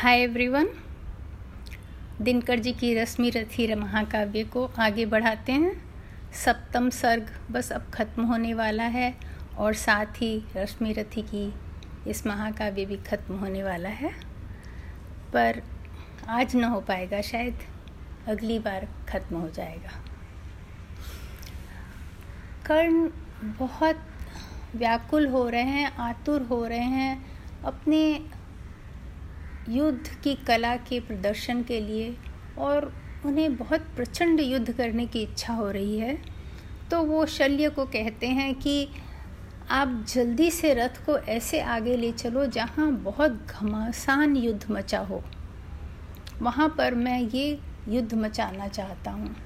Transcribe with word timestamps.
Hi 0.00 0.18
everyone 0.18 0.68
Dinkar 2.20 2.58
ji 2.58 2.72
की 2.72 2.94
रश्मि 2.94 3.30
रथी 3.30 3.74
महाकाव्य 3.74 4.44
को 4.44 4.72
आगे 4.78 5.06
बढ़ाते 5.06 5.52
हैं। 5.52 5.94
सप्तम 6.32 6.90
सर्ग 6.90 7.38
बस 7.50 7.72
अब 7.72 7.90
खत्म 7.94 8.22
होने 8.22 8.54
वाला 8.54 8.82
है 8.82 9.16
और 9.58 9.74
साथ 9.74 10.06
ही 10.06 10.44
रश्मि 10.56 10.92
रथी 10.92 11.22
की 11.22 11.54
इस 12.10 12.26
महाकाव्य 12.26 12.84
भी 12.84 12.96
खत्म 12.96 13.34
होने 13.34 13.62
वाला 13.62 13.88
है। 13.88 14.14
पर 15.32 15.62
आज 16.28 16.56
न 16.56 16.64
हो 16.64 16.80
पाएगा 16.80 17.20
शायद। 17.20 17.58
अगली 18.26 18.58
बार 18.58 18.88
खत्म 19.08 19.36
हो 19.36 19.48
जाएगा। 19.48 19.90
कर्ण 22.66 23.10
बहुत 23.42 24.00
व्याकुल 24.76 25.26
हो 25.26 25.48
रहे 25.48 25.62
हैं, 25.62 25.96
आतुर 25.96 26.42
हो 26.42 26.66
रहे 26.66 26.78
हैं। 26.78 27.40
अपने 27.62 28.26
युद्ध 29.68 30.08
की 30.24 30.34
कला 30.34 30.76
के 30.76 31.00
प्रदर्शन 31.00 31.62
के 31.62 31.80
लिए 31.80 32.16
और 32.58 32.92
उन्हें 33.26 33.56
बहुत 33.56 33.80
प्रचंड 33.80 34.40
युद्ध 34.40 34.72
करने 34.72 35.06
की 35.06 35.22
इच्छा 35.22 35.52
हो 35.52 35.70
रही 35.70 35.98
है 35.98 36.18
तो 36.90 37.02
वो 37.02 37.26
शल्य 37.26 37.68
को 37.68 37.84
कहते 37.84 38.26
हैं 38.26 38.54
कि 38.54 38.88
आप 39.70 40.04
जल्दी 40.08 40.50
से 40.50 40.74
रथ 40.74 41.04
को 41.06 41.18
ऐसे 41.18 41.60
आगे 41.60 41.96
ले 41.96 42.12
चलो 42.12 42.46
जहाँ 42.46 42.90
बहुत 42.92 43.46
घमासान 43.50 44.36
युद्ध 44.36 44.70
मचा 44.70 44.98
हो। 44.98 45.22
वहाँ 46.42 46.74
पर 46.78 46.94
मैं 46.94 47.20
ये 47.20 47.60
युद्ध 47.88 48.14
मचाना 48.14 48.68
चाहता 48.68 49.10
हूँ। 49.10 49.36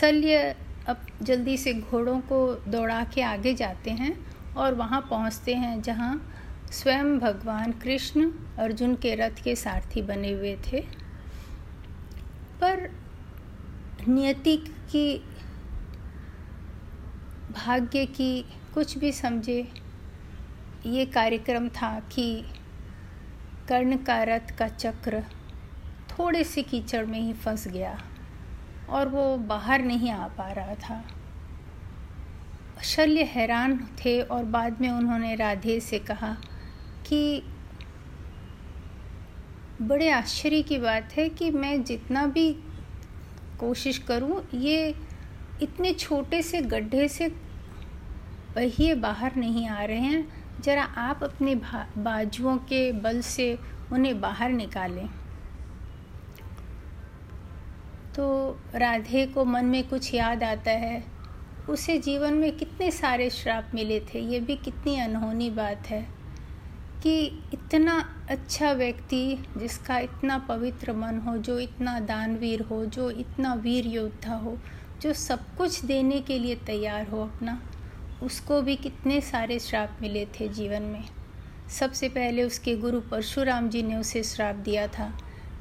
शल्य 0.00 0.56
अब 0.88 1.06
जल्दी 1.22 1.56
से 1.56 1.74
घोड़ों 1.74 2.20
को 2.20 2.54
दौड़ा 2.68 3.04
के 3.04 3.22
आगे 3.22 3.54
जाते 3.54 3.90
हैं 3.90 4.16
और 4.54 4.74
वहाँ 4.74 5.00
पहुँचते 5.10 5.54
हैं 5.54 5.82
जहाँ 5.82 6.35
स्वयं 6.72 7.18
भगवान 7.18 7.72
कृष्ण 7.72 8.30
अर्जुन 8.58 8.94
के 8.94 9.14
रथ 9.14 9.42
के 9.44 9.56
सारथी 9.56 10.02
बने 10.02 10.32
हुए 10.32 10.56
थे। 10.66 10.80
पर 12.60 12.90
नियति 14.08 14.56
की 14.90 15.18
भाग्य 17.52 18.06
की 18.06 18.44
कुछ 18.74 18.98
भी 18.98 19.12
समझे, 19.12 19.68
ये 20.86 21.06
कार्यक्रम 21.06 21.68
था 21.68 22.00
कि 22.00 22.44
कर्ण 23.68 23.96
का 23.96 24.22
रथ 24.22 24.56
का 24.58 24.68
चक्र 24.68 25.22
थोड़े 26.10 26.44
से 26.44 26.62
कीचड़ 26.62 27.04
में 27.06 27.20
ही 27.20 27.32
फंस 27.32 27.68
गया 27.68 27.98
और 28.88 29.08
वो 29.08 29.36
बाहर 29.36 29.82
नहीं 29.82 30.10
आ 30.10 30.26
पा 30.28 30.52
रहा 30.52 30.74
था। 30.74 31.04
शल्य 32.82 33.22
हैरान 33.22 33.78
थे 34.04 34.20
और 34.22 34.44
बाद 34.44 34.80
में 34.80 34.90
उन्होंने 34.90 35.34
राधे 35.34 35.80
से 35.80 35.98
कहा 35.98 36.36
कि 37.06 37.42
बड़े 39.82 40.08
आश्चर्य 40.10 40.62
की 40.62 40.78
बात 40.78 41.12
है 41.12 41.28
कि 41.28 41.50
मैं 41.50 41.82
जितना 41.84 42.26
भी 42.26 42.52
कोशिश 43.60 43.98
करूँ, 43.98 44.42
ये 44.54 44.94
इतने 45.62 45.92
छोटे 45.92 46.42
से 46.42 46.60
गड्ढे 46.62 47.08
से 47.08 47.28
पहिए 48.54 48.94
बाहर 48.94 49.36
नहीं 49.36 49.68
आ 49.68 49.84
रहे 49.84 49.98
हैं। 49.98 50.60
ज़रा 50.60 50.82
आप 50.82 51.24
अपने 51.24 51.54
बाजुओं 51.54 52.56
के 52.58 52.90
बल 52.92 53.20
से 53.20 53.58
उन्हें 53.92 54.20
बाहर 54.20 54.50
निकालें। 54.50 55.06
तो 58.16 58.58
राधे 58.74 59.26
को 59.26 59.44
मन 59.44 59.64
में 59.64 59.88
कुछ 59.88 60.12
याद 60.14 60.42
आता 60.42 60.70
है, 60.70 61.02
उसे 61.68 61.98
जीवन 61.98 62.34
में 62.34 62.56
कितने 62.56 62.90
सारे 62.90 63.30
श्राप 63.30 63.70
मिले 63.74 64.00
थे, 64.00 64.20
ये 64.20 64.40
भी 64.40 64.56
कितनी 64.56 64.98
अनहोनी 65.00 65.50
बात 65.50 65.86
है। 65.86 66.15
कि 67.02 67.26
इतना 67.52 68.14
अच्छा 68.30 68.72
व्यक्ति 68.72 69.44
जिसका 69.56 69.98
इतना 69.98 70.38
पवित्र 70.38 70.92
मन 70.92 71.18
हो, 71.18 71.36
जो 71.36 71.58
इतना 71.58 72.00
दानवीर 72.00 72.62
हो, 72.62 72.86
जो 72.86 73.10
इतना 73.10 73.54
वीर 73.54 73.86
योद्धा 73.86 74.34
हो, 74.34 74.58
जो 75.02 75.12
सब 75.12 75.56
कुछ 75.56 75.84
देने 75.84 76.20
के 76.20 76.38
लिए 76.38 76.54
तैयार 76.54 77.08
हो 77.08 77.22
अपना, 77.22 77.62
उसको 78.22 78.62
भी 78.62 78.76
कितने 78.76 79.20
सारे 79.20 79.58
श्राप 79.58 79.98
मिले 80.02 80.26
थे 80.26 80.48
जीवन 80.48 80.82
में। 80.82 81.04
सबसे 81.68 82.08
पहले 82.08 82.42
उसके 82.42 82.76
गुरु 82.76 83.00
परशुराम 83.00 83.68
जी 83.68 83.82
ने 83.82 83.96
उसे 83.96 84.22
श्राप 84.22 84.54
दिया 84.54 84.86
था 84.88 85.18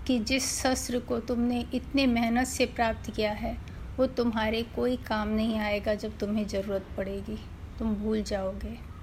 कि 0.07 0.19
जिस 0.19 0.63
शस्त्र 0.63 1.00
को 1.00 1.19
तुमने 1.19 1.66
इतने 1.74 2.07
मेहनत 2.07 2.47
से 2.47 2.66
प्राप्त 2.66 3.12
किया 3.16 3.31
है, 3.31 3.57
वो 3.97 4.07
तुम्हारे 4.07 4.63
कोई 4.75 4.97
काम 4.97 5.28
नहीं 5.28 5.59
आएगा 5.59 5.95
जब 5.95 6.18
तुम्हें 6.18 6.47
ज़रूरत 6.47 6.85
पड़ेगी। 6.97 7.38
तुम 7.79 7.95
भूल 7.95 8.24
जाओगे। 8.24 8.94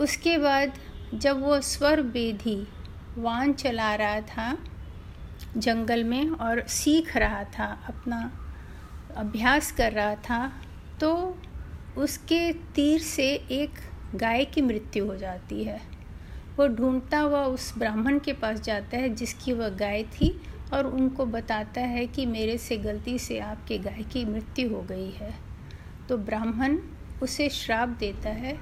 उसके 0.00 0.36
बाद 0.38 0.72
जब 1.14 1.40
वो 1.42 1.60
स्वर 1.60 2.02
बेधी 2.02 2.56
वान 3.18 3.52
चला 3.52 3.94
रहा 3.94 4.20
था 4.20 4.56
जंगल 5.56 6.04
में 6.04 6.30
और 6.30 6.60
सीख 6.68 7.16
रहा 7.16 7.42
था, 7.44 7.66
अपना 7.88 8.20
अभ्यास 9.16 9.72
कर 9.72 9.92
रहा 9.92 10.14
था 10.14 10.52
तो 11.00 11.36
उसके 11.98 12.52
तीर 12.74 13.00
से 13.00 13.26
एक 13.52 13.78
गाय 14.14 14.44
की 14.44 14.62
मृत्यु 14.62 15.06
हो 15.06 15.16
जाती 15.16 15.62
है। 15.64 15.80
वो 16.56 16.66
ढूंढता 16.68 17.18
हुआ 17.18 17.42
उस 17.44 17.72
ब्राह्मण 17.78 18.18
के 18.18 18.32
पास 18.32 18.60
जाता 18.60 18.96
है, 18.96 19.08
जिसकी 19.08 19.52
वह 19.52 19.68
गाय 19.76 20.02
थी 20.12 20.30
और 20.74 20.86
उनको 20.86 21.26
बताता 21.26 21.80
है 21.80 22.06
कि 22.06 22.26
मेरे 22.26 22.56
से 22.58 22.76
गलती 22.78 23.18
से 23.18 23.38
आपके 23.40 23.78
गाय 23.78 24.02
की 24.02 24.24
मृत्यु 24.24 24.68
हो 24.70 24.82
गई 24.82 25.10
है। 25.10 25.34
तो 26.08 26.18
ब्राह्मण 26.18 26.78
उसे 27.22 27.48
श्राप 27.48 27.88
देता 27.88 28.30
है 28.30 28.58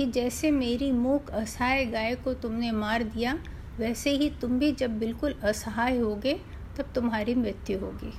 कि 0.00 0.06
जैसे 0.06 0.50
मेरी 0.50 0.92
मूक 0.92 1.30
असहाय 1.30 1.84
गाय 1.84 2.14
को 2.14 2.34
तुमने 2.34 2.70
मार 2.70 3.02
दिया, 3.02 3.38
वैसे 3.78 4.10
ही 4.10 4.30
तुम 4.30 4.58
भी 4.58 4.72
जब 4.72 4.98
बिल्कुल 4.98 5.32
असहाय 5.32 5.98
होगे, 5.98 6.40
तब 6.78 6.92
तुम्हारी 6.94 7.34
मृत्यु 7.34 7.78
होगी। 7.78 8.12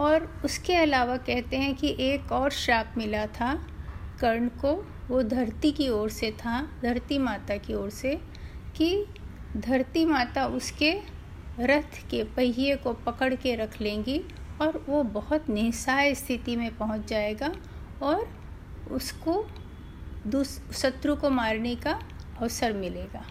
और 0.00 0.40
उसके 0.44 0.74
अलावा 0.74 1.16
कहते 1.16 1.56
हैं 1.56 1.74
कि 1.74 1.96
एक 2.00 2.32
और 2.32 2.50
श्राप 2.50 2.94
मिला 2.96 3.26
था, 3.26 3.66
कर्ण 4.20 4.48
को, 4.48 4.86
वो 5.08 5.22
धरती 5.22 5.72
की 5.72 5.88
ओर 5.88 6.10
से 6.10 6.30
था, 6.30 6.68
धरती 6.82 7.18
माता 7.18 7.56
की 7.56 7.74
ओर 7.74 7.90
से, 7.90 8.20
कि 8.76 9.06
धरती 9.56 10.04
माता 10.04 10.46
उसके 10.46 10.98
रथ 11.60 12.10
के 12.10 12.24
पहिए 12.24 12.76
को 12.76 12.92
पकड़ 12.92 13.34
के 13.34 13.54
रख 13.54 13.80
लेंगी 13.80 14.24
और 14.60 14.84
वो 14.88 15.02
बहुत 15.02 15.50
निस्साय 15.50 16.14
स्थिति 16.14 16.56
में 16.56 16.76
पहुँच 16.76 17.08
जाएगा 17.08 17.52
और 18.02 18.40
उसको 18.90 19.46
शत्रु 20.74 21.14
को 21.16 21.30
मारने 21.30 21.74
का 21.76 21.98
अवसर 22.40 22.72
मिलेगा। 22.72 23.24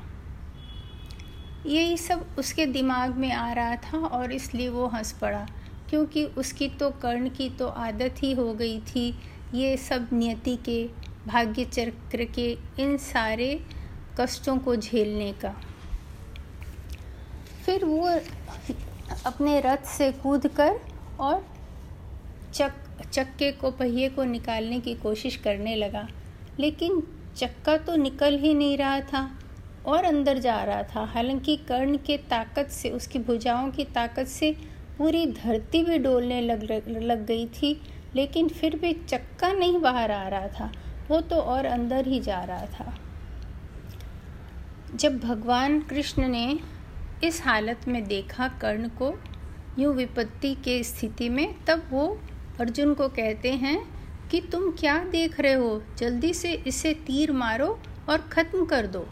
यही 1.66 1.97
सब 1.97 2.25
उसके 2.39 2.66
दिमाग 2.66 3.17
में 3.17 3.31
आ 3.31 3.51
रहा 3.53 3.75
था 3.75 3.97
और 3.97 4.31
इसलिए 4.31 4.69
वो 4.69 4.88
हंस 4.88 5.11
पड़ा, 5.11 5.45
क्योंकि 5.89 6.23
उसकी 6.38 6.69
तो 6.69 6.89
कर्ण 7.01 7.29
की 7.29 7.49
तो 7.49 7.67
आदत 7.67 8.23
ही 8.23 8.31
हो 8.33 8.53
गई 8.53 8.79
थी। 8.85 9.13
ये 9.53 9.75
सब 9.78 10.07
नियति 10.13 10.55
के, 10.66 10.83
भाग्य 11.28 11.66
चक्र 11.66 12.25
के, 12.25 12.51
इन 12.79 12.97
सारे 12.97 13.59
कष्टों 14.19 14.57
को 14.57 14.75
झेलने 14.75 15.31
का। 15.33 15.53
फिर 17.66 17.85
वो 17.85 18.07
अपने 19.25 19.59
रथ 19.61 19.85
से 19.88 20.11
कूद 20.13 20.47
कर 20.49 20.79
और 21.19 21.45
चक, 22.53 22.73
चक्के 23.11 23.51
को 23.51 23.72
पहिए 23.72 24.09
को 24.09 24.23
निकालने 24.23 24.79
की 24.79 24.94
कोशिश 24.95 25.35
करने 25.35 25.75
लगा। 25.75 26.07
लेकिन 26.59 27.03
चक्का 27.36 27.78
तो 27.78 27.96
निकल 27.96 28.38
ही 28.38 28.53
नहीं 28.53 28.78
रहा 28.78 29.00
था 29.00 29.40
और 29.86 30.03
अंदर 30.03 30.38
जा 30.38 30.64
रहा 30.64 30.84
था। 30.84 31.06
हालाँकि 31.06 31.58
कर्ण 31.58 31.97
के 31.97 32.18
ताकत 32.18 32.68
से, 32.68 32.90
उसकी 32.90 33.20
भुजाओं 33.20 33.72
की 33.72 33.84
ताकत 33.86 34.25
से 34.25 34.56
पूरी 34.97 35.25
धरती 35.25 35.84
भी 35.84 35.97
डोलने 35.97 36.42
लग 36.42 36.64
लग 36.88 37.25
गई 37.25 37.46
थी, 37.46 37.81
लेकिन 38.16 38.50
फिर 38.50 38.75
भी 38.75 38.94
चक्का 38.94 39.53
नहीं 39.53 39.80
बाहर 39.80 40.12
आ 40.12 40.28
रहा 40.28 40.47
था। 40.47 40.72
वो 41.09 41.22
तो 41.22 41.36
और 41.36 41.66
अंदर 41.66 42.08
ही 42.08 42.20
जा 42.20 42.44
रहा 42.44 42.66
था। 42.66 43.00
जब 44.96 45.20
भगवान 45.20 45.79
कृष्ण 45.79 46.28
ने 46.28 46.59
इस 47.23 47.44
हालत 47.44 47.88
में 47.88 48.08
देखा 48.08 48.47
कर्ण 48.47 48.88
को, 48.88 49.20
यूँ 49.79 49.94
विपत्ति 49.96 50.55
के 50.55 50.84
स्थिति 50.84 51.29
में, 51.29 51.55
तब 51.66 51.84
वो 51.90 52.20
अर्जुन 52.59 52.94
को 52.94 53.08
कहते 53.08 53.52
हैं 53.52 53.98
कि 54.31 54.40
तुम 54.41 54.70
क्या 54.72 54.97
देख 55.05 55.40
रहे 55.40 55.53
हो? 55.53 55.81
जल्दी 55.97 56.34
से 56.34 56.52
इसे 56.67 56.93
तीर 57.08 57.31
मारो 57.34 57.67
और 58.09 58.28
ख़त्म 58.31 58.66
कर 58.66 58.87
दो। 58.87 59.08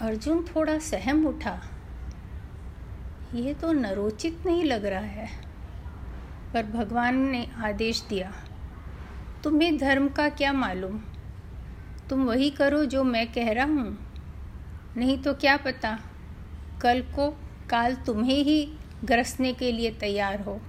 अर्जुन 0.00 0.44
थोड़ा 0.46 0.78
सहम 0.78 1.26
उठा। 1.26 1.58
ये 3.34 3.52
तो 3.54 3.72
नरोचित 3.72 4.46
नहीं 4.46 4.64
लग 4.64 4.84
रहा 4.84 5.00
है, 5.00 5.28
पर 6.54 6.66
भगवान 6.66 7.18
ने 7.26 7.46
आदेश 7.58 8.02
दिया। 8.08 8.32
तुम्हें 9.44 9.76
धर्म 9.78 10.08
का 10.08 10.28
क्या 10.30 10.52
मालूम? 10.52 10.98
तुम 12.10 12.24
वही 12.24 12.50
करो 12.50 12.84
जो 12.86 13.04
मैं 13.04 13.26
कह 13.32 13.52
रहा 13.52 13.64
हूँ। 13.64 13.98
नहीं 14.96 15.18
तो 15.18 15.34
क्या 15.34 15.56
पता, 15.56 15.98
कल 16.82 17.00
को 17.14 17.30
काल 17.70 17.94
तुम्हें 18.06 18.42
ही 18.44 18.64
ग्रसने 19.04 19.52
के 19.52 19.72
लिए 19.72 19.90
तैयार 19.90 20.40
हो। 20.40 20.60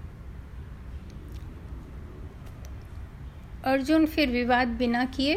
अर्जुन 3.65 4.05
फिर 4.05 4.29
विवाद 4.29 4.67
बिना 4.67 5.03
किए 5.05 5.35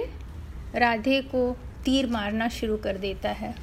राधे 0.75 1.21
को 1.23 1.57
तीर 1.85 2.07
मारना 2.07 2.49
शुरू 2.49 2.77
कर 2.77 2.97
देता 2.97 3.31
है। 3.31 3.55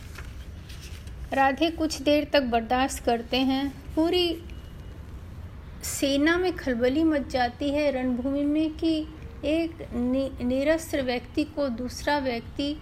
राधे 1.34 1.70
कुछ 1.70 2.02
देर 2.02 2.28
तक 2.34 2.44
बर्दाश्त 2.44 3.04
करते 3.04 3.38
हैं। 3.38 3.68
पूरी 3.96 4.44
सेना 5.84 6.38
में 6.38 6.52
खलबली 6.56 7.04
मच 7.04 7.28
जाती 7.28 7.70
है 7.70 7.90
रणभूमि 7.92 8.44
में 8.44 8.70
कि 8.74 9.08
एक 9.46 9.88
निरस्त्र 10.44 11.02
व्यक्ति 11.02 11.44
को 11.44 11.68
दूसरा 11.70 12.18
व्यक्ति 12.20 12.76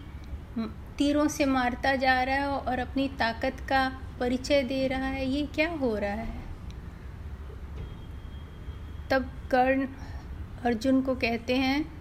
तीरों 0.97 1.27
से 1.27 1.45
मारता 1.45 1.95
जा 1.95 2.21
रहा 2.23 2.35
है 2.35 2.47
और 2.47 2.79
अपनी 2.79 3.07
ताकत 3.19 3.57
का 3.69 3.87
परिचय 4.19 4.63
दे 4.63 4.87
रहा 4.87 5.05
है। 5.05 5.29
ये 5.29 5.45
क्या 5.55 5.69
हो 5.71 5.95
रहा 5.97 6.11
है? 6.11 6.39
तब 9.09 9.31
कर्ण 9.51 9.87
अर्जुन 10.65 11.01
को 11.01 11.15
कहते 11.15 11.56
हैं 11.56 11.91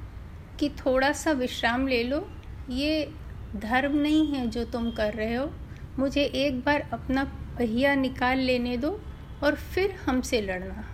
कि 0.61 0.69
थोड़ा 0.69 1.13
सा 1.13 1.33
विश्राम 1.33 1.87
ले 1.87 2.03
लो। 2.03 2.31
ये 2.71 3.15
धर्म 3.57 3.97
नहीं 3.97 4.27
है 4.27 4.47
जो 4.47 4.65
तुम 4.65 4.91
कर 4.91 5.15
रहे 5.15 5.35
हो। 5.35 5.51
मुझे 5.99 6.25
एक 6.25 6.61
बार 6.61 6.89
अपना 6.93 7.25
पहिया 7.25 7.95
निकाल 7.95 8.39
लेने 8.39 8.77
दो 8.77 9.01
और 9.45 9.55
फिर 9.55 9.91
हमसे 9.91 10.41
लड़ना। 10.41 10.85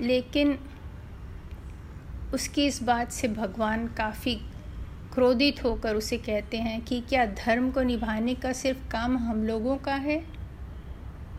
लेकिन 0.00 0.58
उसकी 2.34 2.66
इस 2.66 2.82
बात 2.82 3.12
से 3.12 3.28
भगवान 3.28 3.86
काफ़ी 3.86 4.34
क्रोधित 5.14 5.64
होकर 5.64 5.94
उसे 5.94 6.18
कहते 6.18 6.56
हैं 6.56 6.80
कि 6.80 7.00
क्या 7.00 7.26
धर्म 7.26 7.70
को 7.70 7.82
निभाने 7.82 8.34
का 8.34 8.52
सिर्फ़ 8.52 8.90
काम 8.90 9.18
हम 9.18 9.44
लोगों 9.44 9.76
का 9.76 9.94
है? 9.94 10.24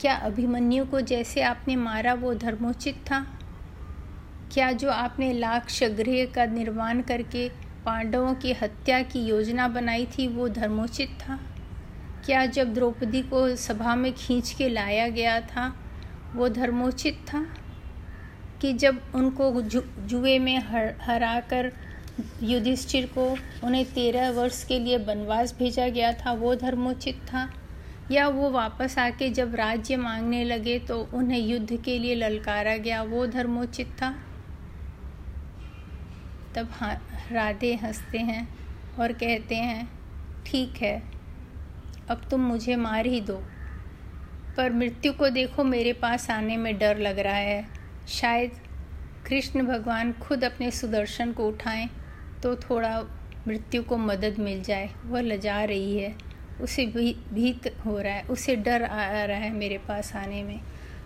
क्या 0.01 0.15
अभिमन्यु 0.15 0.85
को 0.85 1.01
जैसे 1.01 1.41
आपने 1.41 1.75
मारा 1.75 2.13
वो 2.13 2.33
धर्मोचित 2.33 2.95
था? 2.95 3.38
क्या 4.51 4.71
जो 4.71 4.91
आपने 4.91 5.33
लाक्ष 5.33 5.83
गृह 5.83 6.25
का 6.25 6.45
निर्माण 6.45 7.01
करके 7.01 7.49
पांडवों 7.85 8.33
की 8.33 8.53
हत्या 8.53 9.01
की 9.01 9.19
योजना 9.19 9.67
बनाई 9.67 10.05
थी, 10.05 10.27
वो 10.27 10.47
धर्मोचित 10.49 11.09
था? 11.09 11.39
क्या 12.25 12.45
जब 12.45 12.73
द्रौपदी 12.73 13.21
को 13.21 13.55
सभा 13.55 13.95
में 13.95 14.13
खींच 14.13 14.51
के 14.51 14.69
लाया 14.69 15.07
गया 15.07 15.41
था, 15.41 15.75
वो 16.35 16.49
धर्मोचित 16.49 17.13
था? 17.13 17.45
कि 18.61 18.73
जब 18.73 19.01
उनको 19.15 19.61
जुए 19.61 20.39
में 20.39 20.57
हर 20.59 20.93
हरा 21.01 21.39
कर 21.39 21.71
युधिष्ठिर 22.43 23.05
को 23.05 23.37
उन्हें 23.63 23.85
तेरह 23.85 24.31
वर्ष 24.31 24.63
के 24.63 24.79
लिए 24.79 24.97
वनवास 24.97 25.55
भेजा 25.59 25.87
गया 25.87 26.13
था, 26.13 26.31
वो 26.31 26.55
धर्मोचित 26.55 27.15
था? 27.15 27.49
या 28.11 28.27
वो 28.27 28.49
वापस 28.49 28.97
आके 28.97 29.29
जब 29.29 29.55
राज्य 29.55 29.95
मांगने 29.97 30.43
लगे 30.43 30.79
तो 30.79 31.09
उन्हें 31.13 31.39
युद्ध 31.39 31.81
के 31.81 31.99
लिए 31.99 32.15
ललकारा 32.15 32.77
गया, 32.77 33.03
वो 33.03 33.25
धर्मोचित 33.27 33.87
था? 33.87 34.15
तब 36.59 36.99
राधे 37.31 37.73
हँसते 37.75 38.17
हैं 38.17 38.47
और 38.99 39.11
कहते 39.11 39.55
हैं, 39.55 39.89
ठीक 40.45 40.81
है, 40.81 41.01
अब 42.09 42.21
तुम 42.31 42.41
मुझे 42.41 42.75
मार 42.75 43.05
ही 43.05 43.21
दो। 43.21 43.35
पर 44.57 44.71
मृत्यु 44.71 45.13
को 45.13 45.29
देखो, 45.29 45.63
मेरे 45.63 45.93
पास 45.93 46.29
आने 46.31 46.57
में 46.57 46.77
डर 46.77 46.97
लग 46.97 47.19
रहा 47.19 47.33
है। 47.33 47.67
शायद 48.07 48.51
कृष्ण 49.25 49.65
भगवान 49.65 50.11
खुद 50.13 50.43
अपने 50.43 50.71
सुदर्शन 50.71 51.31
को 51.31 51.47
उठाएँ 51.47 51.89
तो 52.43 52.55
थोड़ा 52.55 53.03
मृत्यु 53.47 53.83
को 53.83 53.97
मदद 53.97 54.39
मिल 54.39 54.61
जाए। 54.63 54.89
वह 55.05 55.21
लजा 55.21 55.63
रही 55.63 55.97
है, 55.97 56.15
उसे 56.61 56.85
भी, 56.85 57.13
भीत 57.33 57.73
हो 57.85 57.99
रहा 57.99 58.13
है, 58.13 58.23
उसे 58.23 58.55
डर 58.55 58.83
आ 58.83 59.25
रहा 59.25 59.37
है 59.37 59.49
मेरे 59.49 59.77
पास 59.77 60.15
आने 60.15 60.43
में। 60.43 60.59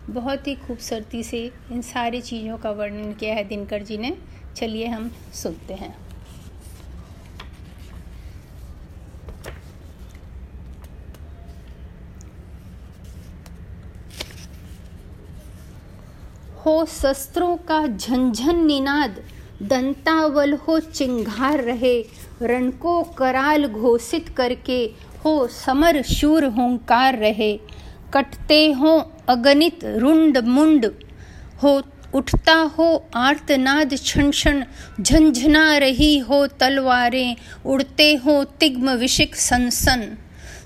बहुत 0.10 0.48
ही 0.48 0.56
खूबसूरती 0.56 1.24
से 1.24 1.40
इन 1.72 1.82
सारी 1.82 2.22
चीज़ों 2.22 2.58
का 2.58 2.72
वर्णन 2.72 3.14
किया 3.14 3.36
है 3.36 3.44
दिनकर 3.44 3.84
जी 3.84 3.98
ने। 3.98 4.18
चलिए 4.56 4.88
हम 4.88 5.12
सुनते 5.34 5.74
हैं। 5.74 5.96
हो 16.66 16.86
शस्त्रों 16.86 17.56
का 17.58 17.86
झंझन 17.88 18.66
निनाद, 18.66 19.24
दंतावल 19.62 20.54
हो 20.54 20.80
चिंगार 20.80 21.62
रहे 21.62 22.02
रण 22.42 22.70
को 22.72 23.04
कराल 23.04 23.68
घोषित 23.68 24.30
करके 24.30 24.80
हो 25.26 25.48
समर 25.48 26.02
शूर 26.02 26.46
होंकार 26.46 27.18
रहे। 27.18 27.60
कटते 28.14 28.72
हो, 28.72 29.12
अगणित 29.28 29.80
रुंड 29.84 30.38
मुंड 30.38 30.86
हो, 31.62 31.82
उठता 32.14 32.54
हो 32.54 33.10
आर्तनाद 33.16 33.94
क्षण 33.94 34.30
क्षण, 34.30 34.64
झंझना 35.02 35.78
रही 35.78 36.18
हो 36.18 36.48
तलवारें, 36.48 37.36
उड़ते 37.66 38.16
हो 38.16 38.44
तिग्म 38.44 38.90
विशिक 38.90 39.36
सनसन। 39.36 40.18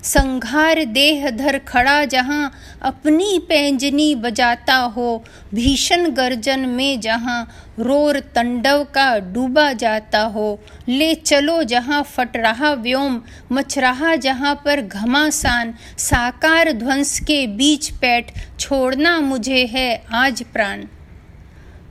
संघार 0.02 0.84
देह 0.84 1.30
धर 1.30 1.58
खड़ा 1.58 2.04
जहाँ 2.04 2.52
अपनी 2.82 3.38
पैंजनी 3.38 4.14
बजाता 4.14 4.76
हो। 4.76 5.24
भीषण 5.54 6.10
गर्जन 6.10 6.60
में 6.60 7.00
जहाँ 7.00 7.48
रोर 7.78 8.20
तंडव 8.20 8.84
का 8.84 9.18
डूबा 9.18 9.72
जाता 9.72 10.20
हो। 10.20 10.60
ले 10.88 11.14
चलो 11.14 11.62
जहाँ 11.62 12.02
फट 12.02 12.36
रहा 12.36 12.72
व्योम, 12.72 13.22
मच 13.52 13.78
रहा 13.78 14.16
जहाँ 14.16 14.62
पर 14.64 14.80
घमासान। 14.80 15.74
साकार 15.98 16.72
ध्वंस 16.72 17.20
के 17.20 17.46
बीच 17.46 17.90
पैठ, 17.90 18.30
छोड़ना 18.60 19.20
मुझे 19.20 19.66
है 19.66 20.04
आज 20.14 20.42
प्राण। 20.42 20.84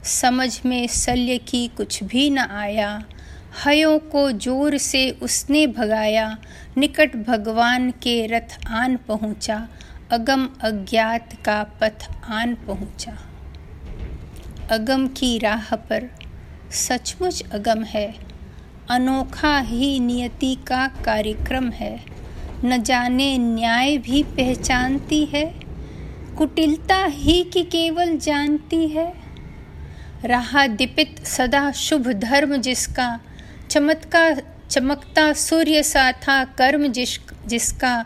समझ 0.04 0.62
में 0.66 0.88
शल्य 0.88 1.38
की 1.38 1.68
कुछ 1.68 2.04
भी 2.04 2.30
न 2.30 2.38
आया। 2.38 3.04
हयों 3.66 4.00
को 4.00 4.32
ज़ोर 4.32 4.78
से 4.78 5.12
उसने 5.12 5.68
भगाया, 5.68 6.38
निकट 6.78 7.16
भगवान 7.16 7.92
के 7.92 8.28
रथ 8.28 8.68
आन 8.68 8.98
पहुँचा, 8.98 9.68
अगम 10.12 10.50
अज्ञात 10.62 11.34
का 11.46 11.64
पथ 11.64 12.10
आन 12.24 12.56
पहुँचा। 12.56 13.18
अगम 14.72 15.08
की 15.08 15.38
राह 15.38 15.76
पर 15.76 16.10
सचमुच 16.72 17.44
अगम 17.52 17.84
है, 17.84 18.16
अनोखा 18.90 19.60
ही 19.60 20.00
नियति 20.00 20.56
का 20.68 20.88
कार्यक्रम 20.88 21.70
है। 21.70 22.06
न 22.66 22.84
जाने 22.84 23.38
न्याय 23.38 23.98
भी 23.98 24.24
पहचानती 24.24 25.26
है, 25.26 25.56
कुटिलता 26.38 27.04
ही 27.06 27.44
की 27.44 27.64
केवल 27.64 28.18
जानती 28.18 28.88
है। 28.88 29.14
रहा 30.26 30.68
दीपित 30.68 31.26
सदा 31.26 31.72
शुभ 31.72 32.08
धर्म 32.08 32.58
जिसका 32.58 33.20
चमत्का, 33.78 34.36
चमकता 34.70 35.34
सूर्य 35.34 35.84
सा 35.84 36.12
था 36.12 36.44
कर्म 36.44 36.88
जिस, 36.88 37.20
जिसका 37.48 38.06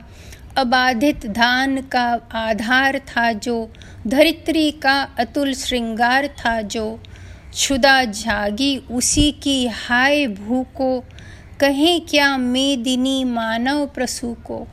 अबाधित 0.58 1.26
धान 1.26 1.82
का 1.82 2.20
आधार 2.32 3.00
था 3.00 3.32
जो, 3.32 3.74
धरित्री 4.08 4.72
का 4.72 5.02
अतुल 5.02 5.54
श्रृंगार 5.54 6.28
था 6.28 6.62
जो 6.62 7.00
छुदा 7.54 8.04
जागी 8.04 8.78
उसी 8.78 9.32
की 9.32 9.68
हाय 9.68 10.28
भू 10.28 10.64
को, 10.64 11.04
कहें 11.60 12.02
क्या 12.02 12.38
मेदिनी 12.38 13.24
मानव 13.24 13.86
प्रसू 13.86 14.34
को? 14.34 14.68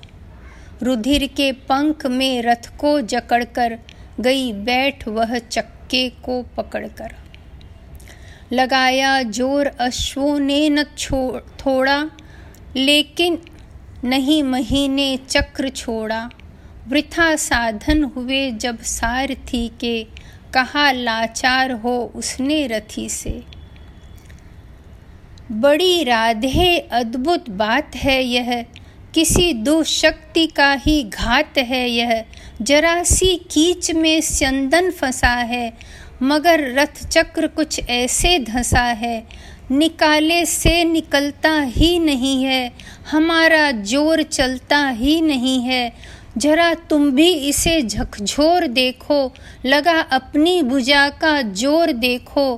रुधिर 0.82 1.26
के 1.26 1.52
पंख 1.52 2.06
में 2.06 2.42
रथ 2.42 2.76
को 2.78 3.00
जकड़कर 3.00 3.78
गई 4.20 4.52
बैठ 4.52 5.08
वह 5.08 5.38
चक्के 5.38 6.08
को 6.08 6.42
पकड़कर। 6.42 7.14
लगाया 8.52 9.22
ज़ोर 9.22 9.66
अश्वों 9.66 10.38
ने 10.38 10.68
न 10.70 10.82
छोड़ 10.98 11.40
थोड़ा, 11.60 12.10
लेकिन 12.76 13.38
नहीं 14.04 14.42
महीने 14.42 15.16
चक्र 15.28 15.68
छोड़ा। 15.68 16.28
वृथा 16.88 17.34
साधन 17.36 18.02
हुए 18.04 18.50
जब 18.52 18.78
सारथी 18.78 19.66
के, 19.80 20.02
कहा 20.54 20.90
लाचार 20.92 21.72
हो 21.72 22.12
उसने 22.14 22.66
रथी 22.66 23.08
से। 23.08 23.42
बड़ी 25.52 26.04
राधे 26.04 26.78
अद्भुत 26.92 27.50
बात 27.50 27.96
है 27.96 28.22
यह, 28.24 28.62
किसी 29.14 29.52
दुशक्ति 29.52 30.46
का 30.46 30.72
ही 30.72 31.02
घात 31.02 31.58
है 31.58 31.88
यह। 31.90 32.24
जरा 32.62 33.02
सी 33.02 33.34
कीच 33.50 33.90
में 33.90 34.20
स्यंदन 34.20 34.90
फंसा 34.90 35.34
है 35.44 35.72
मगर 36.22 36.60
रथ 36.74 37.04
चक्र 37.06 37.46
कुछ 37.46 37.80
ऐसे 37.80 38.38
धंसा 38.38 38.82
है, 38.82 39.26
निकाले 39.70 40.44
से 40.46 40.82
निकलता 40.84 41.52
ही 41.60 41.98
नहीं 41.98 42.42
है, 42.44 42.72
हमारा 43.10 43.70
ज़ोर 43.72 44.22
चलता 44.22 44.86
ही 44.88 45.20
नहीं 45.20 45.60
है। 45.62 45.92
जरा 46.38 46.72
तुम 46.90 47.10
भी 47.10 47.28
इसे 47.48 47.80
झकझोर 47.82 48.66
देखो, 48.66 49.32
लगा 49.66 49.98
अपनी 50.00 50.62
भुजा 50.62 51.08
का 51.08 51.40
ज़ोर 51.42 51.92
देखो। 51.92 52.54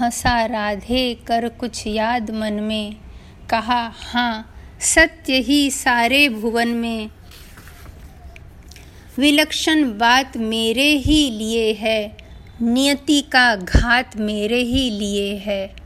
हंसा 0.00 0.44
राधे 0.46 1.02
कर 1.26 1.48
कुछ 1.50 1.86
याद 1.86 2.30
मन 2.30 2.52
में, 2.62 2.96
कहा 3.50 3.82
हाँ 3.96 4.50
सत्य 4.84 5.38
ही 5.38 5.70
सारे 5.70 6.28
भुवन 6.28 6.68
में। 6.68 7.10
विलक्षण 9.18 9.84
बात 9.98 10.36
मेरे 10.36 10.88
ही 10.96 11.30
लिए 11.30 11.72
है। 11.72 12.23
नियति 12.62 13.20
का 13.20 13.56
घात 13.56 14.16
मेरे 14.16 14.62
ही 14.62 14.90
लिए 14.90 15.36
है। 15.36 15.76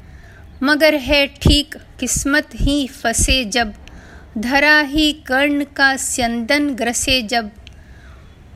मगर 0.62 0.94
है 0.94 1.26
ठीक 1.26 1.74
किस्मत 2.00 2.48
ही 2.54 2.86
फंसे 2.86 3.44
जब, 3.44 3.74
धरा 4.38 4.80
ही 4.80 5.12
कर्ण 5.12 5.64
का 5.64 5.96
स्यंदन 5.96 6.70
ग्रसे 6.70 7.22
जब। 7.22 7.50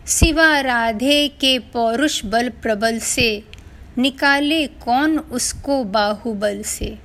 सिवा 0.06 0.60
राधे 0.60 1.28
के 1.28 1.58
पौरुष 1.58 2.24
बल 2.24 2.48
प्रबल 2.48 2.98
से, 2.98 3.44
निकाले 3.98 4.66
कौन 4.66 5.18
उसको 5.18 5.84
बाहुबल 5.84 6.62
से। 6.62 6.98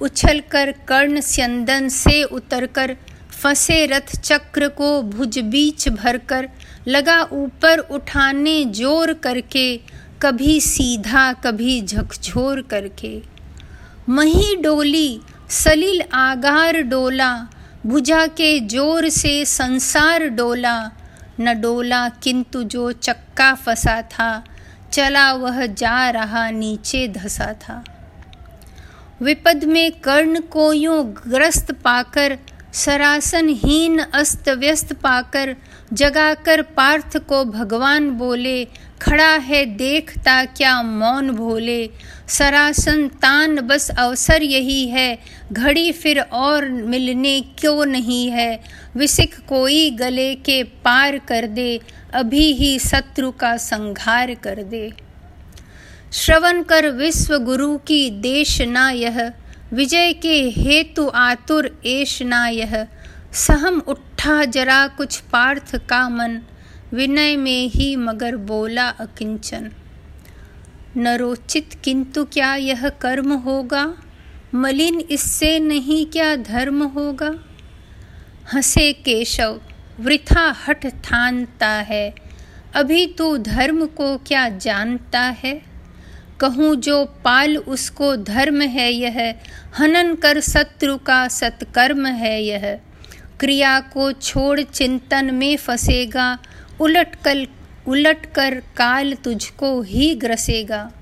उछलकर 0.00 0.72
कर्ण 0.72 1.20
स्यंदन 1.20 1.88
से 1.88 2.24
उतरकर, 2.24 2.96
फंसे 3.30 3.86
रथ 3.86 4.20
चक्र 4.20 4.68
को 4.68 5.02
भुज 5.02 5.38
बीच 5.38 5.88
भरकर 5.88 6.48
लगा 6.88 7.20
ऊपर 7.32 7.78
उठाने 7.78 8.64
ज़ोर 8.64 9.12
करके, 9.14 9.76
कभी 10.22 10.60
सीधा, 10.60 11.32
कभी 11.32 11.80
झकझोर 11.82 12.60
करके। 12.62 13.20
मही 14.08 14.56
डोली, 14.56 15.20
सलील 15.50 16.02
आगार 16.14 16.80
डोला, 16.82 17.34
भुजा 17.86 18.26
के 18.26 18.58
ज़ोर 18.60 19.08
से 19.08 19.44
संसार 19.44 20.26
डोला। 20.28 20.90
न 21.40 21.60
डोला 21.60 22.08
किंतु 22.22 22.62
जो 22.62 22.90
चक्का 22.92 23.54
फंसा 23.54 24.00
था, 24.02 24.44
चला 24.92 25.32
वह 25.32 25.64
जा 25.66 26.10
रहा 26.10 26.48
नीचे 26.50 27.06
धसा 27.08 27.52
था। 27.60 27.82
विपद 29.22 29.64
में 29.64 29.90
कर्ण 30.00 30.40
को 30.40 30.72
यूँ 30.72 31.04
ग्रस्त 31.28 31.72
पाकर 31.74 32.38
सरासन 32.74 33.48
हीन 33.48 33.98
अस्त 33.98 34.48
व्यस्त 34.48 34.92
पाकर 34.92 35.54
जगाकर 35.92 36.62
पार्थ 36.62 37.16
को 37.16 37.44
भगवान 37.44 38.10
बोले, 38.10 38.64
खड़ा 39.02 39.36
है, 39.36 39.66
देखता 39.66 40.44
क्या 40.44 40.82
मौन 40.82 41.30
भोले। 41.30 41.90
सरासन 42.28 43.08
तान 43.08 43.60
बस 43.60 43.90
अवसर 43.90 44.42
यही 44.42 44.86
है, 44.86 45.18
घड़ी 45.52 45.92
फिर 45.92 46.20
और 46.20 46.68
मिलने 46.68 47.40
क्यों 47.40 47.86
नहीं 47.86 48.30
है। 48.30 48.62
विसिक 48.96 49.34
कोई 49.48 49.90
गले 49.90 50.34
के 50.34 50.62
पार 50.62 51.18
कर 51.18 51.46
दे, 51.46 51.80
अभी 52.14 52.52
ही 52.52 52.78
शत्रु 52.78 53.30
का 53.30 53.56
संघार 53.56 54.34
कर 54.34 54.62
दे। 54.62 54.92
श्रवण 56.12 56.62
कर 56.62 56.90
विश्व 56.90 57.38
गुरु 57.38 57.78
की 57.78 58.10
देश 58.10 58.60
ना 58.60 58.90
यह, 58.90 59.32
विजय 59.72 60.12
के 60.12 60.50
हेतु 60.50 61.10
आतुर 61.14 61.82
एश 61.86 62.22
ना 62.22 62.48
यह। 62.48 62.86
सहम 63.32 63.78
उठा 63.78 64.11
जरा 64.26 64.86
कुछ 64.86 65.20
पार्थ 65.20 65.76
का 65.76 66.08
मन, 66.08 66.38
विनय 66.94 67.36
में 67.36 67.68
ही 67.68 67.96
मगर 67.96 68.36
बोला 68.36 68.88
अकिंचन। 68.88 69.70
नरोचित 70.96 71.70
किंतु 71.84 72.24
क्या 72.24 72.54
यह 72.54 72.88
कर्म 72.88 73.32
होगा? 73.32 73.94
मलिन 74.54 75.00
इससे 75.00 75.58
नहीं 75.58 76.06
क्या 76.06 76.36
धर्म 76.36 76.82
होगा? 76.82 77.34
हंसे 78.54 78.92
केशव, 78.92 79.60
वृथा 80.00 80.64
हट 80.68 80.86
ठानता 80.86 81.68
है। 81.68 82.14
अभी 82.74 83.06
तू 83.06 83.38
धर्म 83.38 83.86
को 83.86 84.18
क्या 84.18 84.48
जानता 84.48 85.20
है? 85.20 85.62
कहूँ 86.40 86.76
जो 86.76 87.04
पाल 87.04 87.56
उसको 87.56 88.16
धर्म 88.16 88.62
है 88.62 88.92
यह, 88.92 89.34
हनन 89.78 90.14
कर 90.14 90.40
शत्रु 90.40 90.96
का 90.96 91.28
सत्कर्म 91.28 92.06
है 92.06 92.44
यह। 92.44 92.78
क्रिया 93.42 93.80
को 93.80 94.12
छोड़ 94.12 94.60
चिंतन 94.60 95.34
में 95.34 95.56
फंसेगा 95.56 96.38
उलट 96.80 97.14
कल 97.14 97.46
उलट 97.88 98.26
कर 98.26 98.54
काल 98.54 99.14
तुझको 99.14 99.82
ही 99.82 100.14
ग्रसेगा। 100.14 100.92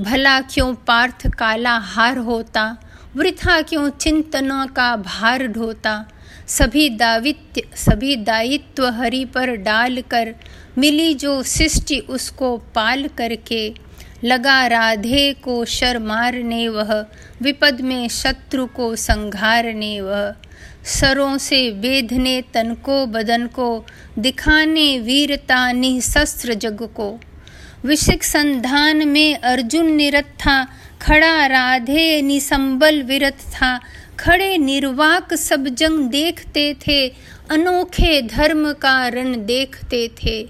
भला 0.00 0.40
क्यों 0.40 0.74
पार्थ 0.74 1.26
काला 1.26 1.76
हार 1.78 2.18
होता, 2.18 2.76
वृथा 3.16 3.62
क्यों 3.62 3.90
चिंतना 3.90 4.66
का 4.66 4.96
भार 4.96 5.46
ढोता? 5.46 6.06
सभी 6.46 6.88
दावित्य, 6.90 7.62
सभी 7.76 8.16
दायित्व 8.16 8.86
हरि 8.86 9.24
पर 9.24 9.50
डाल 9.50 10.02
कर 10.10 10.34
मिली 10.78 11.14
जो 11.14 11.42
सृष्टि 11.42 11.98
उसको 11.98 12.56
पाल 12.56 13.08
करके, 13.08 13.74
लगा 14.24 14.66
राधे 14.66 15.32
को 15.32 15.64
शर 15.64 15.98
मारने 15.98 16.68
वह, 16.68 17.06
विपद 17.42 17.80
में 17.80 18.08
शत्रु 18.08 18.66
को 18.66 18.96
संघारने 18.96 20.00
वह। 20.00 20.34
सरों 20.86 21.38
से 21.38 21.70
बेधने 21.70 22.42
तन 22.54 22.74
को, 22.74 23.06
बदन 23.06 23.46
को, 23.46 23.86
दिखाने 24.18 24.98
वीरता 24.98 25.72
निशस्त्र 25.72 26.54
जग 26.54 26.82
को। 26.82 27.20
विशिक 27.84 28.24
संधान 28.24 29.08
में 29.08 29.38
अर्जुन 29.38 29.86
निरत 29.86 30.24
था 30.24 30.66
खड़ा 31.02 31.46
राधे 31.46 32.22
निसंबल 32.22 33.02
विरत 33.02 33.34
था। 33.34 33.80
खड़े 34.20 34.58
निर्वाक 34.58 35.34
सब 35.34 35.68
जंग 35.68 36.10
देखते 36.10 36.74
थे, 36.74 37.08
अनोखे 37.50 38.22
धर्म 38.22 38.72
का 38.72 39.08
रण 39.08 39.46
देखते 39.46 40.10
थे। 40.24 40.48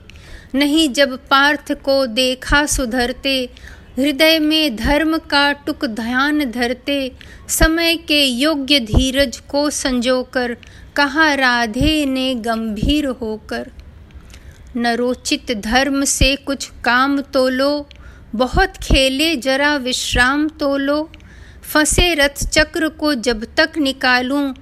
नहीं 0.55 0.93
जब 0.93 1.19
पार्थ 1.28 1.73
को 1.73 2.07
देखा 2.07 2.66
सुधरते 2.66 3.49
हृदय 3.98 4.38
में 4.38 4.76
धर्म 4.76 5.16
का 5.18 5.52
टुक 5.52 5.84
ध्यान 5.86 6.44
धरते, 6.50 7.12
समय 7.48 7.96
के 7.96 8.24
योग्य 8.24 8.80
धीरज 8.80 9.36
को 9.50 9.68
संजोकर, 9.70 10.56
कहा 10.96 11.32
राधे 11.34 12.04
ने 12.06 12.34
गंभीर 12.34 13.06
होकर 13.20 13.70
नरोचित 14.76 15.52
धर्म 15.58 16.04
से 16.04 16.34
कुछ 16.36 16.68
काम 16.84 17.20
तो 17.20 17.48
लो 17.48 17.88
बहुत 18.34 18.76
खेले 18.82 19.34
जरा 19.36 19.74
विश्राम 19.76 20.48
तो 20.48 20.76
लो 20.76 21.10
फंसे 21.72 22.12
रथ 22.14 22.44
चक्र 22.48 22.88
को 22.88 23.14
जब 23.14 23.44
तक 23.56 23.78
निकालूं, 23.78 24.52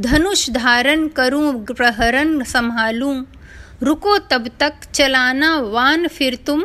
धनुष 0.00 0.48
धारण 0.50 1.06
करूँ 1.08 1.64
प्रहरण 1.64 2.42
संभालूं, 2.44 3.22
रुको 3.82 4.18
तब 4.30 4.50
तक 4.60 4.74
चलाना 4.94 5.56
वान 5.58 6.08
फिर 6.08 6.38
तुम 6.46 6.64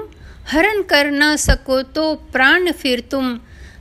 हरण 0.50 0.82
कर 0.82 1.10
ना 1.12 1.36
सको 1.36 1.82
तो 1.82 2.14
प्राण 2.34 2.72
फिर 2.72 3.00
तुम। 3.12 3.40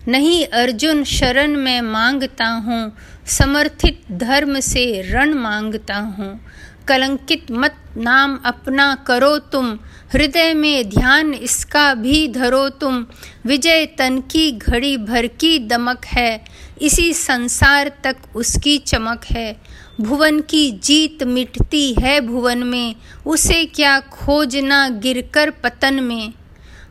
नहीं 0.08 0.44
अर्जुन 0.46 1.02
शरण 1.04 1.56
में 1.56 1.80
माँगता 1.82 2.46
हूँ, 2.46 2.92
समर्थित 3.28 4.00
धर्म 4.12 4.58
से 4.60 4.84
रण 5.10 5.34
माँगता 5.34 5.96
हूँ। 5.96 6.38
कलंकित 6.88 7.50
मत 7.50 7.74
नाम 7.96 8.38
अपना 8.44 8.94
करो 9.06 9.36
तुम, 9.52 9.66
हृदय 10.12 10.52
में 10.54 10.88
ध्यान 10.88 11.32
इसका 11.34 11.92
भी 11.94 12.26
धरो 12.28 12.68
तुम। 12.70 13.04
विजय 13.46 13.84
तन 13.98 14.20
की 14.30 14.50
घड़ी 14.52 14.96
भर 14.96 15.26
की 15.26 15.58
दमक 15.58 16.04
है, 16.06 16.44
इसी 16.82 17.12
संसार 17.12 17.90
तक 18.04 18.36
उसकी 18.36 18.76
चमक 18.78 19.24
है। 19.24 19.56
भुवन 20.00 20.40
की 20.40 20.70
जीत 20.84 21.22
मिटती 21.22 21.92
है 21.94 22.20
भुवन 22.20 22.62
में, 22.62 22.94
उसे 23.26 23.64
क्या 23.66 23.98
खोजना 24.00 24.88
गिरकर 24.88 25.50
पतन 25.62 26.02
में। 26.04 26.32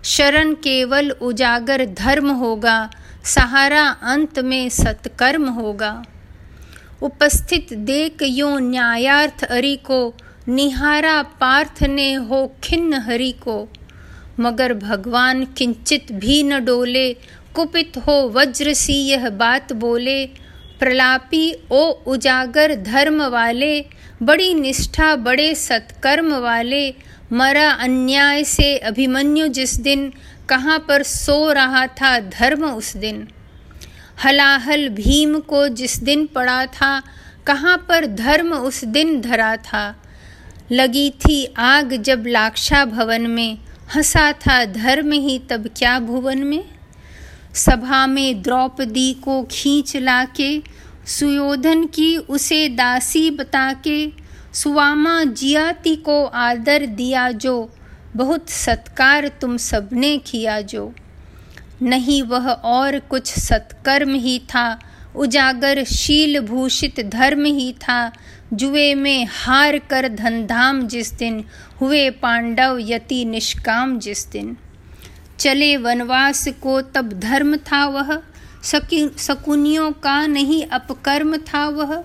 शरण 0.07 0.53
केवल 0.53 1.11
उजागर 1.11 1.85
धर्म 1.85 2.29
होगा, 2.31 2.89
सहारा 3.25 3.83
अंत 3.87 4.39
में 4.39 4.69
सत्कर्म 4.69 5.49
होगा। 5.49 6.03
उपस्थित 7.01 7.73
देख 7.73 8.17
यो 8.21 8.59
न्यायार्थ 8.59 9.43
अरि 9.43 9.75
को, 9.75 10.13
निहारा 10.47 11.21
पार्थ 11.21 11.83
ने 11.83 12.13
हो 12.13 12.55
खिन्न 12.63 12.93
हरि 12.93 13.31
को। 13.31 13.69
मगर 14.39 14.73
भगवान 14.73 15.45
किंचित 15.45 16.11
भी 16.11 16.43
न 16.43 16.65
डोले, 16.65 17.13
कुपित 17.55 17.97
हो 17.97 18.29
वज्र 18.29 18.73
सी 18.73 18.93
यह 18.93 19.29
बात 19.29 19.73
बोले। 19.73 20.25
प्रलापी 20.79 21.55
ओ 21.71 21.89
उजागर 21.89 22.75
धर्म 22.75 23.23
वाले, 23.23 23.85
बड़ी 24.23 24.53
निष्ठा 24.53 25.15
बड़े 25.15 25.55
सत्कर्म 25.55 26.33
वाले 26.33 26.95
मरा 27.33 27.71
अन्याय 27.71 28.43
से 28.43 28.77
अभिमन्यु 28.77 29.47
जिस 29.47 29.75
दिन 29.75 30.13
कहाँ 30.49 30.85
पर 30.87 31.03
सो 31.03 31.51
रहा 31.51 31.87
था 31.87 32.19
धर्म 32.19 32.65
उस 32.65 32.97
दिन। 32.97 33.27
हलाहल 34.23 34.89
भीम 34.89 35.39
को 35.39 35.67
जिस 35.67 35.99
दिन 35.99 36.25
पड़ा 36.25 36.65
था, 36.65 37.01
कहाँ 37.47 37.85
पर 37.89 38.05
धर्म 38.05 38.53
उस 38.53 38.83
दिन 38.83 39.21
धरा 39.21 39.57
था। 39.57 40.03
लगी 40.71 41.09
थी 41.09 41.53
आग 41.57 41.93
जब 41.93 42.23
लाक्षा 42.27 42.85
भवन 42.85 43.21
में, 43.21 43.57
हंसा 43.95 44.31
था 44.31 44.65
धर्म 44.65 45.11
ही 45.11 45.39
तब 45.39 45.69
क्या 45.77 45.99
भुवन 45.99 46.37
में। 46.37 46.63
सभा 47.53 48.07
में 48.07 48.41
द्रौपदी 48.41 49.13
को 49.13 49.47
खींच 49.51 49.97
लाके, 49.97 50.63
सुयोधन 51.07 51.85
की 51.85 52.17
उसे 52.17 52.69
दासी 52.69 53.31
बता 53.31 53.73
के 53.73 54.26
सुवामा 54.57 55.23
जियाती 55.23 55.95
को 55.95 56.25
आदर 56.25 56.85
दिया 56.85 57.31
जो, 57.31 57.69
बहुत 58.15 58.49
सत्कार 58.49 59.27
तुम 59.27 59.57
सबने 59.57 60.17
किया 60.17 60.61
जो। 60.61 60.93
नहीं 61.81 62.23
वह 62.23 62.49
और 62.51 62.99
कुछ 62.99 63.39
सत्कर्म 63.39 64.13
ही 64.13 64.39
था, 64.39 64.79
उजागर 65.15 65.83
शील 65.83 66.39
भूषित 66.39 66.99
धर्म 66.99 67.45
ही 67.45 67.71
था। 67.73 68.11
जुए 68.53 68.93
में 68.93 69.27
हार 69.31 69.77
कर 69.77 70.07
धनधाम 70.07 70.87
जिस 70.87 71.13
दिन, 71.13 71.43
हुए 71.81 72.09
पांडव 72.09 72.77
यति 72.81 73.25
निष्काम 73.25 73.99
जिस 73.99 74.27
दिन। 74.31 74.57
चले 75.39 75.77
वनवास 75.77 76.47
को 76.47 76.81
तब 76.81 77.19
धर्म 77.19 77.57
था 77.57 77.85
वह 77.85 78.21
सकुनियों 79.17 79.91
का 79.91 80.27
नहीं 80.27 80.65
अपकर्म 80.65 81.37
था 81.37 81.69
वह। 81.69 82.03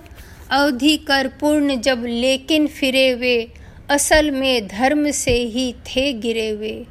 अवधि 0.53 0.97
कर 0.97 1.27
पूर्ण 1.27 1.75
जब 1.81 2.03
लेकिन 2.05 2.67
फिरे 2.67 3.13
वे, 3.13 3.53
असल 3.89 4.31
में 4.31 4.67
धर्म 4.67 5.11
से 5.11 5.33
ही 5.33 5.73
थे 5.73 6.13
गिरे 6.13 6.51
वे। 6.55 6.85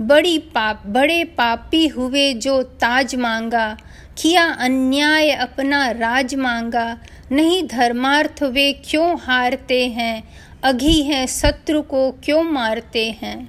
बड़ी 0.00 0.38
पाप, 0.38 0.82
बड़े 0.86 1.24
पापी 1.24 1.86
हुए 1.86 2.32
जो 2.34 2.62
ताज 2.62 3.14
मांगा, 3.14 3.76
किया 4.22 4.44
अन्याय 4.44 5.30
अपना 5.30 5.90
राज 5.90 6.34
मांगा। 6.34 6.98
नहीं 7.32 7.62
धर्मार्थ 7.62 8.42
वे 8.42 8.72
क्यों 8.72 9.18
हारते 9.18 9.86
हैं, 9.88 10.22
अघी 10.62 11.02
हैं 11.02 11.26
शत्रु 11.26 11.82
को 11.82 12.10
क्यों 12.10 12.42
मारते 12.42 13.10
हैं? 13.10 13.48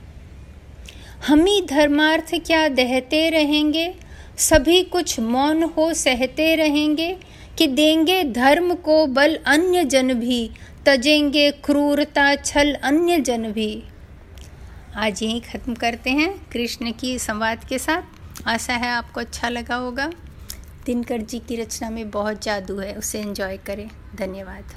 हम 1.27 1.45
ही 1.45 1.61
धर्मार्थ 1.61 2.35
क्या 2.35 2.67
दहते 2.67 3.29
रहेंगे? 3.29 3.93
सभी 4.37 4.83
कुछ 4.83 5.19
मौन 5.19 5.63
हो 5.63 5.93
सहते 5.93 6.55
रहेंगे 6.55 7.15
कि 7.57 7.67
देंगे 7.67 8.23
धर्म 8.23 8.73
को 8.75 9.07
बल 9.07 9.35
अन्य 9.35 9.83
जन 9.83 10.13
भी, 10.13 10.51
तजेंगे 10.85 11.51
क्रूरता 11.51 12.35
छल 12.35 12.73
अन्य 12.73 13.19
जन 13.19 13.51
भी। 13.51 13.83
आज 14.95 15.23
यही 15.23 15.39
ख़त्म 15.39 15.73
करते 15.73 16.09
हैं 16.09 16.47
कृष्ण 16.51 16.91
की 16.91 17.19
संवाद 17.19 17.65
के 17.65 17.79
साथ। 17.79 18.47
आशा 18.47 18.73
है 18.73 18.89
आपको 18.89 19.19
अच्छा 19.19 19.49
लगा 19.49 19.75
होगा। 19.75 20.11
दिनकर 20.85 21.17
जी 21.17 21.39
की 21.39 21.55
रचना 21.55 21.89
में 21.89 22.11
बहुत 22.11 22.43
जादू 22.43 22.77
है, 22.79 22.95
उसे 22.95 23.19
एंजॉय 23.19 23.57
करें। 23.57 23.89
धन्यवाद। 24.15 24.75